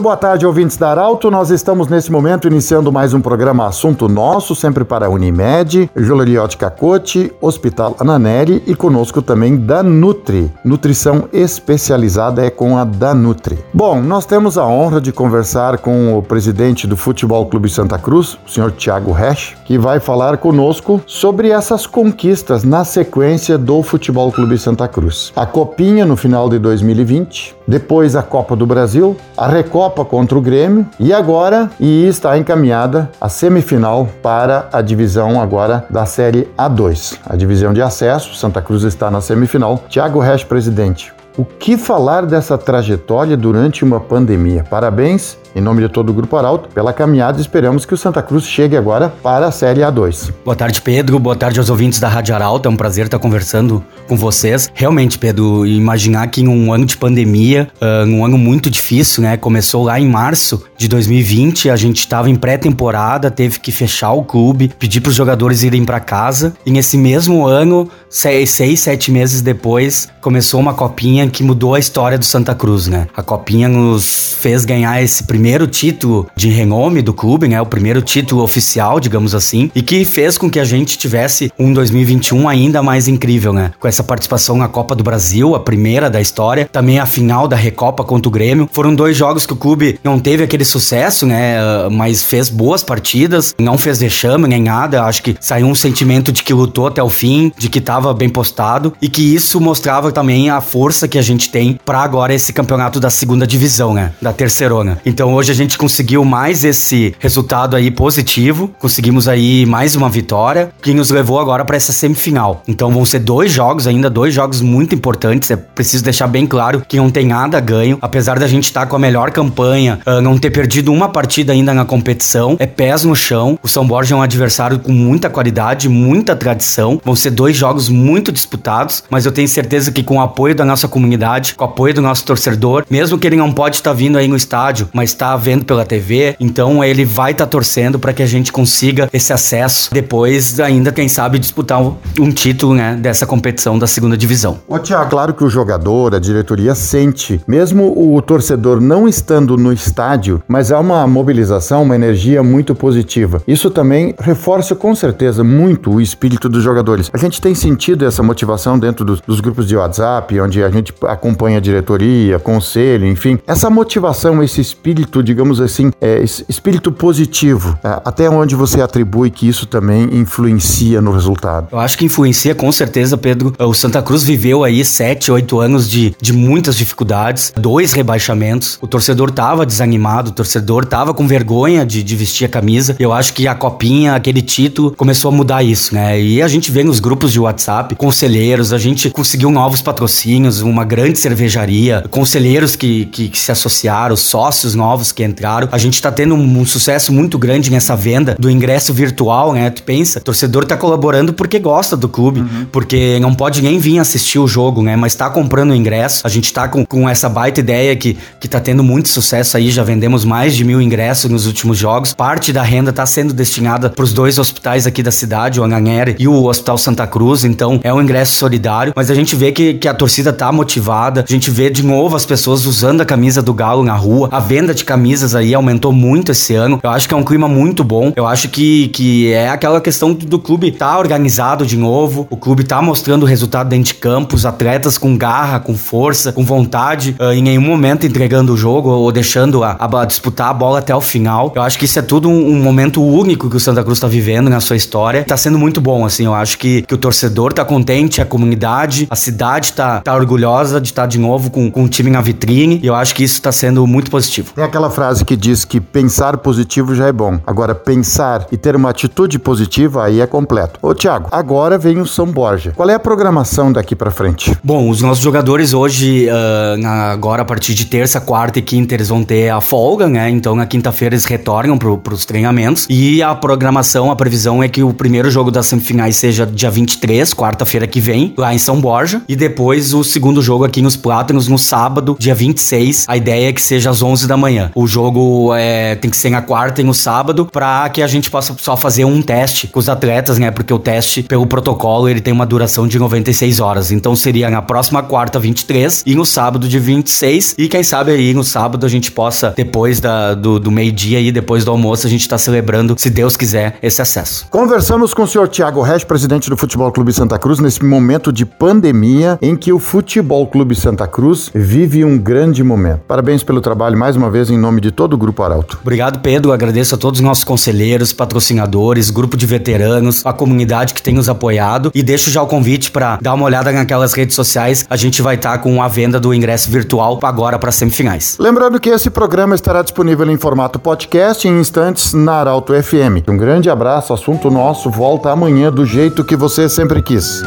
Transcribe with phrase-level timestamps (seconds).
[0.00, 1.30] Muito boa tarde, ouvintes da Arauto.
[1.30, 6.56] Nós estamos nesse momento iniciando mais um programa Assunto Nosso, sempre para a Unimed, Joleriot
[6.56, 10.50] Cacote, Hospital Ananeri e conosco também da Nutri.
[10.64, 13.58] Nutrição especializada é com a Danutri.
[13.74, 18.38] Bom, nós temos a honra de conversar com o presidente do Futebol Clube Santa Cruz,
[18.46, 24.32] o senhor Tiago Resch, que vai falar conosco sobre essas conquistas na sequência do Futebol
[24.32, 25.30] Clube Santa Cruz.
[25.36, 30.40] A Copinha no final de 2020, depois a Copa do Brasil, a Recopa contra o
[30.40, 37.20] Grêmio e agora e está encaminhada a semifinal para a divisão agora da Série A2,
[37.24, 38.34] a divisão de acesso.
[38.34, 39.84] Santa Cruz está na semifinal.
[39.88, 41.12] Tiago Resch, presidente.
[41.38, 44.64] O que falar dessa trajetória durante uma pandemia?
[44.68, 48.44] Parabéns em nome de todo o Grupo Arauto, pela caminhada, esperamos que o Santa Cruz
[48.44, 50.32] chegue agora para a Série A2.
[50.44, 51.18] Boa tarde, Pedro.
[51.18, 52.68] Boa tarde aos ouvintes da Rádio Arauto.
[52.68, 54.70] É um prazer estar conversando com vocês.
[54.74, 59.36] Realmente, Pedro, imaginar que em um ano de pandemia, uh, um ano muito difícil, né?
[59.36, 64.22] Começou lá em março de 2020, a gente estava em pré-temporada, teve que fechar o
[64.22, 66.54] clube, pedir para os jogadores irem para casa.
[66.64, 71.78] E nesse mesmo ano, seis, seis, sete meses depois, começou uma copinha que mudou a
[71.78, 73.06] história do Santa Cruz, né?
[73.16, 77.58] A copinha nos fez ganhar esse primeiro primeiro título de renome do clube, né?
[77.62, 81.72] O primeiro título oficial, digamos assim, e que fez com que a gente tivesse um
[81.72, 83.72] 2021 ainda mais incrível, né?
[83.80, 87.56] Com essa participação na Copa do Brasil, a primeira da história, também a final da
[87.56, 88.68] Recopa contra o Grêmio.
[88.70, 91.56] Foram dois jogos que o clube não teve aquele sucesso, né?
[91.90, 95.04] Mas fez boas partidas, não fez vexame nem nada.
[95.04, 98.28] Acho que saiu um sentimento de que lutou até o fim, de que estava bem
[98.28, 102.52] postado e que isso mostrava também a força que a gente tem para agora esse
[102.52, 104.12] campeonato da segunda divisão, né?
[104.20, 105.00] Da terceirona.
[105.06, 110.08] Então então hoje a gente conseguiu mais esse resultado aí positivo, conseguimos aí mais uma
[110.08, 112.64] vitória, que nos levou agora para essa semifinal.
[112.66, 115.48] Então vão ser dois jogos ainda, dois jogos muito importantes.
[115.52, 118.86] É preciso deixar bem claro que não tem nada ganho, apesar da gente estar tá
[118.86, 123.04] com a melhor campanha, uh, não ter perdido uma partida ainda na competição, é pés
[123.04, 123.56] no chão.
[123.62, 127.00] O São Borja é um adversário com muita qualidade, muita tradição.
[127.04, 130.64] Vão ser dois jogos muito disputados, mas eu tenho certeza que com o apoio da
[130.64, 133.96] nossa comunidade, com o apoio do nosso torcedor, mesmo que ele não pode estar tá
[133.96, 137.98] vindo aí no estádio, mas está vendo pela TV, então ele vai estar tá torcendo
[137.98, 142.74] para que a gente consiga esse acesso depois ainda quem sabe disputar um, um título,
[142.74, 144.58] né, dessa competição da segunda divisão.
[144.66, 149.72] Ô Tiago, claro que o jogador, a diretoria sente, mesmo o torcedor não estando no
[149.72, 153.42] estádio, mas há uma mobilização, uma energia muito positiva.
[153.46, 157.10] Isso também reforça com certeza muito o espírito dos jogadores.
[157.12, 160.94] A gente tem sentido essa motivação dentro dos, dos grupos de WhatsApp, onde a gente
[161.02, 163.38] acompanha a diretoria, conselho, enfim.
[163.46, 169.30] Essa motivação, esse espírito espírito, digamos assim, é, espírito positivo, é, até onde você atribui
[169.30, 171.68] que isso também influencia no resultado?
[171.72, 173.52] Eu acho que influencia com certeza, Pedro.
[173.58, 178.78] O Santa Cruz viveu aí sete, oito anos de, de muitas dificuldades, dois rebaixamentos.
[178.80, 182.94] O torcedor tava desanimado, o torcedor tava com vergonha de, de vestir a camisa.
[182.98, 186.20] Eu acho que a copinha, aquele título, começou a mudar isso, né?
[186.20, 190.84] E a gente vê nos grupos de WhatsApp, conselheiros, a gente conseguiu novos patrocínios, uma
[190.84, 195.68] grande cervejaria, conselheiros que, que, que se associaram, sócios novos novos que entraram.
[195.72, 199.70] A gente tá tendo um, um, sucesso muito grande nessa venda do ingresso virtual, né?
[199.70, 202.66] Tu pensa, o torcedor tá colaborando porque gosta do clube, uhum.
[202.70, 204.94] porque não pode nem vir assistir o jogo, né?
[204.96, 206.20] Mas tá comprando o ingresso.
[206.24, 209.70] A gente tá com, com essa baita ideia que, que tá tendo muito sucesso aí,
[209.70, 212.12] já vendemos mais de mil ingressos nos últimos jogos.
[212.12, 216.28] Parte da renda tá sendo destinada pros dois hospitais aqui da cidade, o Anhanguera e
[216.28, 219.88] o Hospital Santa Cruz, então é um ingresso solidário, mas a gente vê que, que
[219.88, 223.54] a torcida tá motivada, a gente vê de novo as pessoas usando a camisa do
[223.54, 226.80] Galo na rua, a venda de camisas aí aumentou muito esse ano.
[226.82, 228.12] Eu acho que é um clima muito bom.
[228.16, 232.64] Eu acho que, que é aquela questão do clube tá organizado de novo, o clube
[232.64, 237.14] tá mostrando o resultado dentro de campo, os atletas com garra, com força, com vontade,
[237.20, 240.92] uh, em nenhum momento entregando o jogo ou deixando a, a, disputar a bola até
[240.92, 241.52] o final.
[241.54, 244.08] Eu acho que isso é tudo um, um, momento único que o Santa Cruz tá
[244.08, 245.22] vivendo na sua história.
[245.22, 246.24] Tá sendo muito bom, assim.
[246.24, 250.80] Eu acho que, que o torcedor tá contente, a comunidade, a cidade tá, tá orgulhosa
[250.80, 252.80] de estar tá de novo com, com o time na vitrine.
[252.82, 254.52] E eu acho que isso tá sendo muito positivo.
[254.52, 257.38] Tem aquela frase que diz que pensar positivo já é bom.
[257.46, 260.78] Agora, pensar e ter uma atitude positiva aí é completo.
[260.80, 262.72] Ô, Thiago, agora vem o São Borja.
[262.74, 264.56] Qual é a programação daqui para frente?
[264.64, 269.10] Bom, os nossos jogadores hoje, uh, agora a partir de terça, quarta e quinta, eles
[269.10, 270.30] vão ter a folga, né?
[270.30, 272.86] Então, na quinta-feira, eles retornam pro, pros treinamentos.
[272.88, 277.34] E a programação, a previsão é que o primeiro jogo das semifinais seja dia 23,
[277.34, 279.20] quarta-feira que vem, lá em São Borja.
[279.28, 283.04] E depois o segundo jogo aqui nos Plátanos, no sábado, dia 26.
[283.08, 284.59] A ideia é que seja às 11 da manhã.
[284.74, 288.30] O jogo é, tem que ser na quarta e no sábado para que a gente
[288.30, 290.50] possa só fazer um teste com os atletas, né?
[290.50, 293.90] Porque o teste, pelo protocolo, ele tem uma duração de 96 horas.
[293.90, 297.54] Então seria na próxima quarta, 23, e no sábado de 26.
[297.58, 301.32] E quem sabe aí no sábado a gente possa, depois da, do, do meio-dia e
[301.32, 304.46] depois do almoço, a gente tá celebrando, se Deus quiser, esse acesso.
[304.50, 308.44] Conversamos com o senhor Tiago Resch, presidente do Futebol Clube Santa Cruz, nesse momento de
[308.44, 313.00] pandemia em que o Futebol Clube Santa Cruz vive um grande momento.
[313.06, 315.78] Parabéns pelo trabalho mais uma vez em nome de todo o Grupo Arauto.
[315.80, 316.52] Obrigado, Pedro.
[316.52, 321.28] Agradeço a todos os nossos conselheiros, patrocinadores, grupo de veteranos, a comunidade que tem nos
[321.28, 321.90] apoiado.
[321.94, 324.84] E deixo já o convite para dar uma olhada naquelas redes sociais.
[324.88, 328.36] A gente vai estar tá com a venda do ingresso virtual agora para semifinais.
[328.38, 333.28] Lembrando que esse programa estará disponível em formato podcast em instantes na Arauto FM.
[333.28, 334.12] Um grande abraço.
[334.12, 337.42] Assunto nosso volta amanhã do jeito que você sempre quis.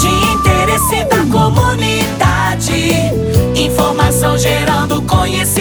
[0.00, 2.72] De interesse da comunidade,
[3.54, 5.59] informação gerando conhecimento